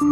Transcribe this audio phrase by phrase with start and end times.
[0.00, 0.06] Are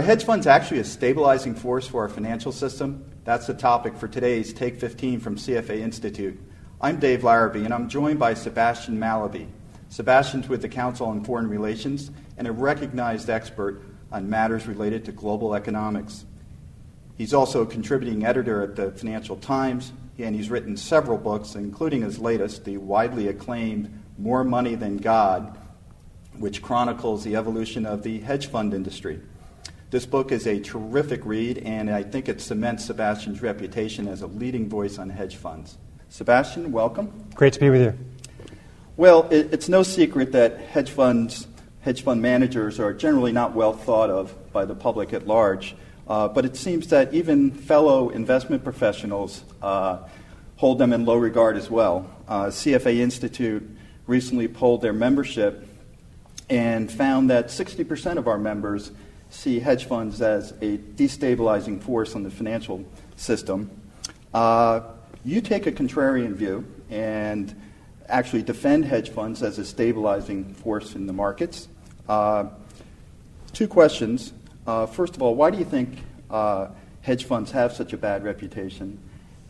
[0.00, 3.08] hedge funds actually a stabilizing force for our financial system?
[3.22, 6.40] That's the topic for today's Take 15 from CFA Institute.
[6.80, 9.46] I'm Dave Larrabee, and I'm joined by Sebastian Mallaby.
[9.88, 15.12] Sebastian's with the Council on Foreign Relations and a recognized expert on matters related to
[15.12, 16.24] global economics.
[17.16, 22.02] He's also a contributing editor at the Financial Times, and he's written several books, including
[22.02, 25.58] his latest, the widely acclaimed More Money Than God,
[26.38, 29.20] which chronicles the evolution of the hedge fund industry.
[29.90, 34.26] This book is a terrific read, and I think it cements Sebastian's reputation as a
[34.26, 35.78] leading voice on hedge funds.
[36.10, 37.26] Sebastian, welcome.
[37.34, 37.98] Great to be with you.
[38.98, 41.46] Well, it, it's no secret that hedge funds,
[41.82, 45.76] hedge fund managers are generally not well thought of by the public at large,
[46.08, 49.98] uh, but it seems that even fellow investment professionals uh,
[50.56, 52.10] hold them in low regard as well.
[52.26, 53.70] Uh, CFA Institute
[54.08, 55.68] recently polled their membership
[56.50, 58.90] and found that 60% of our members
[59.30, 63.70] see hedge funds as a destabilizing force on the financial system.
[64.34, 64.80] Uh,
[65.24, 67.54] you take a contrarian view and
[68.08, 71.68] actually defend hedge funds as a stabilizing force in the markets.
[72.08, 72.46] Uh,
[73.52, 74.32] two questions.
[74.66, 75.98] Uh, first of all, why do you think
[76.30, 76.68] uh,
[77.02, 78.98] hedge funds have such a bad reputation?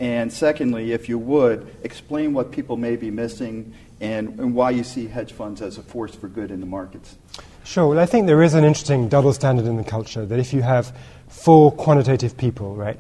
[0.00, 4.84] And secondly, if you would, explain what people may be missing and, and why you
[4.84, 7.17] see hedge funds as a force for good in the markets.
[7.65, 7.89] Sure.
[7.89, 10.62] Well, I think there is an interesting double standard in the culture that if you
[10.62, 10.97] have
[11.28, 12.98] four quantitative people, right,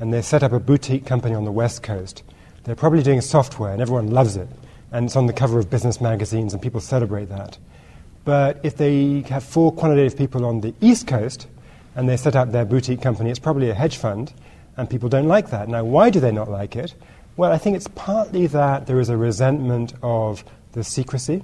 [0.00, 2.24] and they set up a boutique company on the West Coast,
[2.64, 4.48] they're probably doing software and everyone loves it.
[4.92, 7.58] And it's on the cover of business magazines and people celebrate that.
[8.24, 11.48] But if they have four quantitative people on the East Coast
[11.96, 14.32] and they set up their boutique company, it's probably a hedge fund,
[14.76, 15.68] and people don't like that.
[15.68, 16.94] Now, why do they not like it?
[17.36, 21.42] Well, I think it's partly that there is a resentment of the secrecy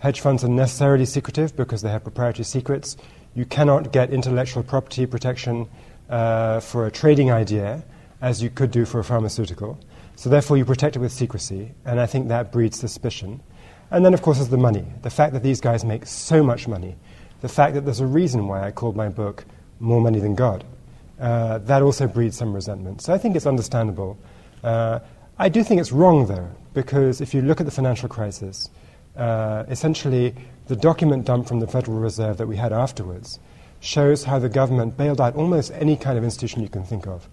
[0.00, 2.96] Hedge funds are necessarily secretive because they have proprietary secrets.
[3.34, 5.68] You cannot get intellectual property protection
[6.08, 7.82] uh, for a trading idea
[8.20, 9.78] as you could do for a pharmaceutical.
[10.18, 13.40] So, therefore, you protect it with secrecy, and I think that breeds suspicion.
[13.92, 14.84] And then, of course, there's the money.
[15.02, 16.96] The fact that these guys make so much money.
[17.40, 19.44] The fact that there's a reason why I called my book
[19.78, 20.64] More Money Than God.
[21.20, 23.00] Uh, that also breeds some resentment.
[23.00, 24.18] So, I think it's understandable.
[24.64, 24.98] Uh,
[25.38, 28.70] I do think it's wrong, though, because if you look at the financial crisis,
[29.16, 30.34] uh, essentially
[30.66, 33.38] the document dump from the Federal Reserve that we had afterwards
[33.78, 37.28] shows how the government bailed out almost any kind of institution you can think of.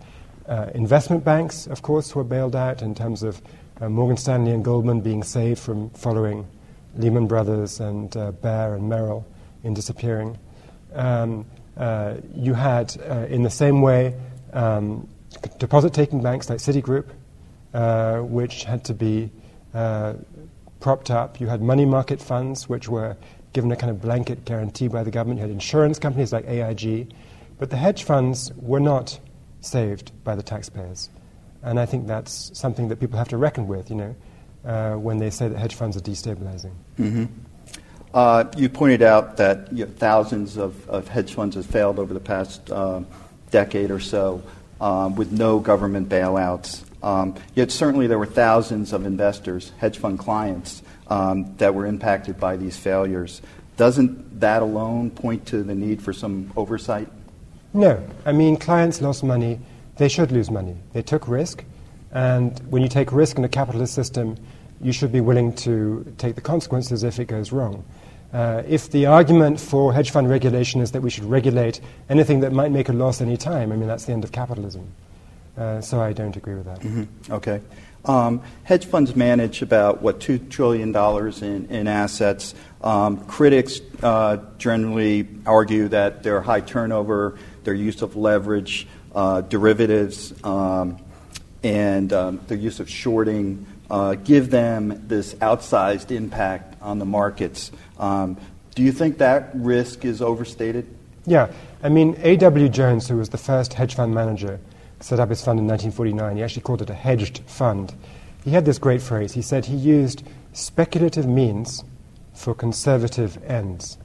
[0.47, 3.41] Uh, investment banks, of course, were bailed out in terms of
[3.81, 6.47] uh, Morgan Stanley and Goldman being saved from following
[6.95, 9.25] Lehman Brothers and uh, Bear and Merrill
[9.63, 10.38] in disappearing.
[10.94, 11.45] Um,
[11.78, 14.16] uh, you had, uh, in the same way,
[14.53, 15.07] um,
[15.57, 17.07] deposit taking banks like Citigroup,
[18.29, 19.31] which had to be
[20.79, 21.41] propped up.
[21.41, 23.17] You had money market funds, which were
[23.51, 25.39] given a kind of blanket guarantee by the government.
[25.39, 27.12] You had insurance companies like AIG.
[27.57, 29.19] But the hedge funds were not
[29.66, 31.09] saved by the taxpayers.
[31.64, 34.16] And I think that's something that people have to reckon with, you know,
[34.66, 36.74] uh, when they say that hedge funds are destabilizing.
[37.00, 37.26] Mm-hmm.
[38.14, 42.14] Uh, you pointed out that you know, thousands of, of, hedge funds have failed over
[42.14, 43.02] the past uh,
[43.52, 44.42] decade or so
[44.80, 46.84] um, with no government bailouts.
[47.04, 52.40] Um, yet certainly there were thousands of investors, hedge fund clients, um, that were impacted
[52.40, 53.42] by these failures.
[53.78, 57.09] Doesn't that alone point to the need for some oversight?
[57.75, 58.02] No.
[58.25, 59.59] I mean, clients lost money.
[59.97, 60.78] They should lose money.
[60.94, 61.66] They took risk.
[62.13, 64.38] And when you take risk in a capitalist system,
[64.80, 67.84] you should be willing to take the consequences if it goes wrong.
[68.31, 72.53] Uh, if the argument for hedge fund regulation is that we should regulate anything that
[72.53, 74.90] might make a loss any time, I mean, that's the end of capitalism.
[75.58, 76.82] Uh, so I don't agree with that.
[76.82, 77.34] Mm-hmm.
[77.34, 77.62] Okay.
[78.06, 80.96] Um, hedge funds manage about, what, $2 trillion
[81.44, 82.54] in, in assets.
[82.82, 90.34] Um, critics uh, generally argue that their high turnover, their use of leverage, uh, derivatives,
[90.44, 91.00] um,
[91.63, 97.72] and um, their use of shorting uh, give them this outsized impact on the markets.
[98.00, 98.38] Um,
[98.74, 100.86] do you think that risk is overstated?
[101.25, 101.51] Yeah.
[101.81, 102.69] I mean, A.W.
[102.69, 104.60] Jones, who was the first hedge fund manager,
[105.00, 106.38] set up his fund in 1949.
[106.38, 107.94] He actually called it a hedged fund.
[108.44, 109.33] He had this great phrase.
[109.33, 111.83] He said he used speculative means
[112.33, 113.97] for conservative ends.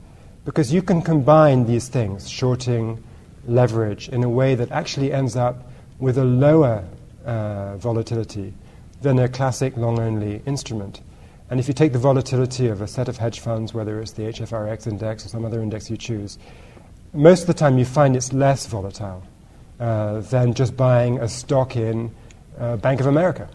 [0.44, 3.02] Because you can combine these things, shorting,
[3.46, 6.84] leverage, in a way that actually ends up with a lower
[7.25, 8.54] uh, volatility
[9.02, 11.02] than a classic long only instrument.
[11.50, 14.22] And if you take the volatility of a set of hedge funds, whether it's the
[14.22, 16.38] HFRX index or some other index you choose,
[17.12, 19.22] most of the time you find it's less volatile
[19.81, 22.11] uh, than just buying a stock in
[22.59, 23.49] uh, Bank of America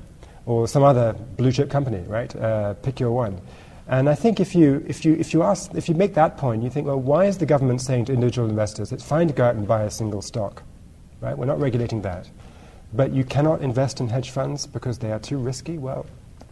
[0.45, 2.35] or some other blue chip company, right?
[2.35, 3.39] Uh, pick your one.
[3.87, 6.63] And I think if you, if, you, if, you ask, if you make that point,
[6.63, 9.45] you think, well, why is the government saying to individual investors, it's fine to go
[9.45, 10.63] out and buy a single stock,
[11.21, 11.37] right?
[11.37, 12.29] We're not regulating that.
[12.93, 15.77] But you cannot invest in hedge funds because they are too risky?
[15.77, 16.05] Well,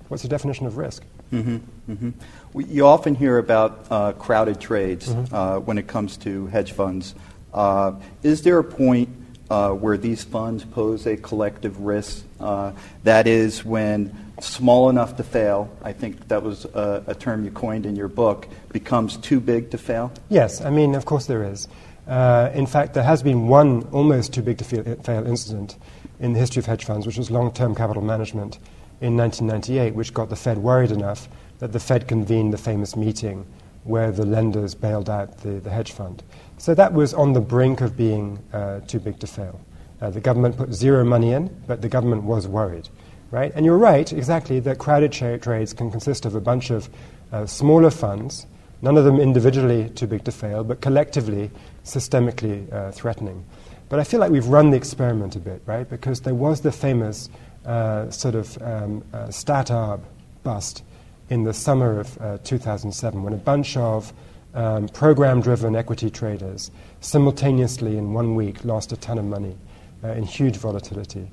[0.09, 1.03] what's the definition of risk?
[1.31, 2.09] Mm-hmm, mm-hmm.
[2.53, 5.33] We, you often hear about uh, crowded trades mm-hmm.
[5.33, 7.15] uh, when it comes to hedge funds.
[7.51, 9.09] Uh, is there a point
[9.49, 12.23] uh, where these funds pose a collective risk?
[12.39, 12.71] Uh,
[13.03, 17.51] that is, when small enough to fail, I think that was a, a, term you
[17.51, 20.11] coined in your book, becomes too big to fail?
[20.29, 21.67] Yes, I mean, of course there is.
[22.07, 25.77] Uh, in fact, there has been one almost too big to fail incident
[26.19, 28.57] in the history of hedge funds, which was long term capital management
[29.01, 31.29] in 1998, which got the Fed worried enough
[31.59, 33.45] that the Fed convened the famous meeting
[33.83, 36.23] where the lenders bailed out the, the hedge fund.
[36.57, 39.59] So that was on the brink of being uh, too big to fail.
[40.01, 42.89] Uh, the government put zero money in, but the government was worried
[43.33, 43.51] right?
[43.55, 46.87] And you're right, exactly, that crowded tra- trades can consist of a bunch of
[47.31, 48.45] uh, smaller funds,
[48.83, 51.49] none of them individually too big to fail, but collectively
[51.83, 53.43] systemically uh, threatening.
[53.89, 55.89] But I feel like we've run the experiment a bit, right?
[55.89, 57.27] Because there was the famous
[57.65, 60.01] uh, sort of um, uh, StatArb
[60.43, 60.83] bust
[61.29, 64.13] in the summer of uh, 2007 when a bunch of
[64.53, 66.71] um, program driven equity traders
[67.01, 69.55] simultaneously in one week lost a ton of money
[70.03, 71.29] uh, in huge volatility.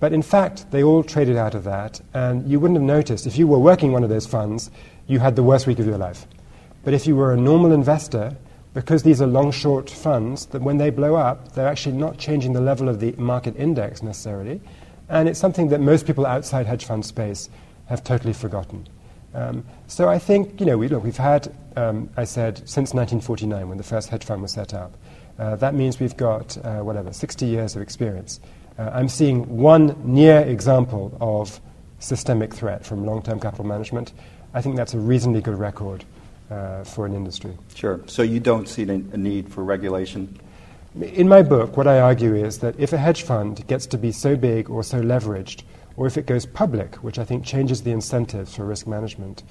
[0.00, 3.26] But in fact, they all traded out of that, and you wouldn't have noticed.
[3.26, 4.70] If you were working one of those funds,
[5.06, 6.26] you had the worst week of your life.
[6.84, 8.36] But if you were a normal investor,
[8.74, 12.52] because these are long short funds, that when they blow up, they're actually not changing
[12.52, 14.60] the level of the market index necessarily.
[15.08, 17.48] And it's something that most people outside hedge fund space
[17.86, 18.88] have totally forgotten.
[19.34, 23.68] Um, so I think, you know, we, look, we've had, um, I said, since 1949
[23.68, 24.96] when the first hedge fund was set up.
[25.38, 28.40] Uh, that means we've got, uh, whatever, 60 years of experience.
[28.78, 31.60] Uh, I'm seeing one near example of
[31.98, 34.12] systemic threat from long term capital management.
[34.54, 36.04] I think that's a reasonably good record
[36.50, 37.56] uh, for an industry.
[37.74, 38.00] Sure.
[38.06, 40.38] So you don't see a need for regulation?
[41.00, 44.12] In my book, what I argue is that if a hedge fund gets to be
[44.12, 45.62] so big or so leveraged,
[45.96, 49.42] or if it goes public, which I think changes the incentives for risk management,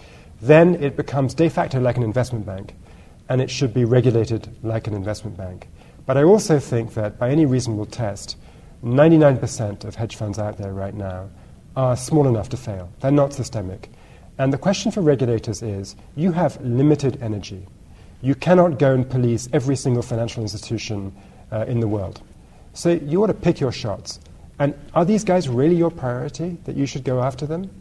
[0.41, 2.75] then it becomes de facto like an investment bank,
[3.29, 5.67] and it should be regulated like an investment bank.
[6.05, 8.37] But I also think that by any reasonable test,
[8.83, 11.29] 99% of hedge funds out there right now
[11.75, 12.91] are small enough to fail.
[12.99, 13.89] They're not systemic.
[14.37, 17.67] And the question for regulators is you have limited energy.
[18.21, 21.15] You cannot go and police every single financial institution
[21.51, 22.21] uh, in the world.
[22.73, 24.19] So you ought to pick your shots.
[24.61, 27.71] And are these guys really your priority that you should go after them?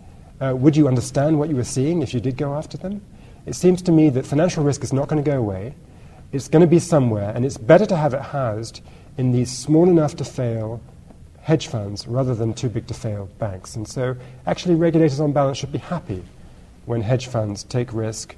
[0.41, 3.03] Uh, would you understand what you were seeing if you did go after them?
[3.45, 5.75] It seems to me that financial risk is not going to go away.
[6.33, 8.81] It's going to be somewhere, and it's better to have it housed
[9.19, 10.81] in these small enough to fail
[11.43, 13.77] hedge funds rather than too big to fail banks.
[13.77, 14.17] And so,
[14.47, 16.25] actually, regulators on balance should be happy
[16.87, 18.37] when hedge funds take risk,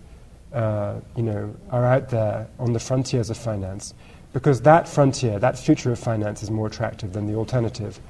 [0.52, 3.94] uh, you know, are out there on the frontiers of finance,
[4.32, 8.00] because that frontier, that future of finance, is more attractive than the alternative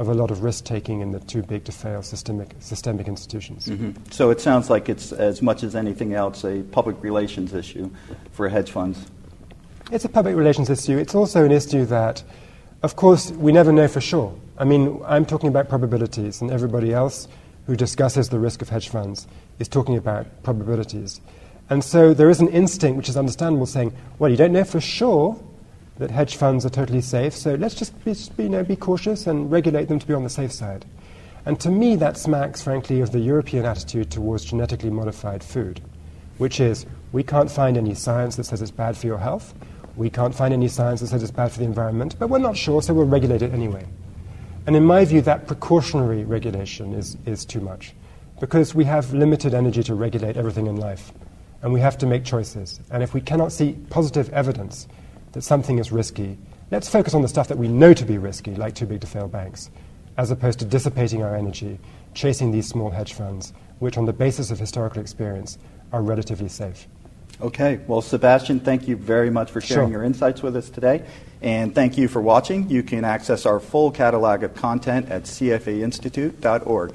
[0.00, 3.68] of a lot of risk taking in the too big to fail systemic, systemic institutions.
[3.68, 3.90] Mm-hmm.
[4.10, 7.90] So it sounds like it's, as much as anything else, a public relations issue
[8.32, 8.98] for hedge funds.
[9.92, 10.96] It's a public relations issue.
[10.96, 12.24] It's also an issue that,
[12.82, 14.34] of course, we never know for sure.
[14.56, 17.28] I mean, I'm talking about probabilities, and everybody else
[17.66, 19.28] who discusses the risk of hedge funds
[19.58, 21.20] is talking about probabilities.
[21.68, 24.80] And so there is an instinct, which is understandable, saying, well, you don't know for
[24.80, 25.38] sure
[26.00, 29.52] that hedge funds are totally safe, so let's just be, you know, be cautious and
[29.52, 30.86] regulate them to be on the safe side.
[31.44, 35.82] And to me, that smacks, frankly, of the European attitude towards genetically modified food,
[36.38, 39.54] which is we can't find any science that says it's bad for your health,
[39.94, 42.56] we can't find any science that says it's bad for the environment, but we're not
[42.56, 43.86] sure, so we'll regulate it anyway.
[44.66, 47.94] And in my view, that precautionary regulation is, is too much
[48.40, 51.12] because we have limited energy to regulate everything in life.
[51.62, 52.80] And we have to make choices.
[52.90, 54.88] And if we cannot see positive evidence
[55.32, 56.38] that something is risky,
[56.70, 59.06] let's focus on the stuff that we know to be risky, like too big to
[59.06, 59.70] fail banks,
[60.16, 61.78] as opposed to dissipating our energy
[62.14, 65.58] chasing these small hedge funds, which, on the basis of historical experience,
[65.92, 66.86] are relatively safe.
[67.40, 67.80] Okay.
[67.86, 69.98] Well, Sebastian, thank you very much for sharing sure.
[69.98, 71.04] your insights with us today.
[71.40, 72.68] And thank you for watching.
[72.68, 76.94] You can access our full catalog of content at cfainstitute.org.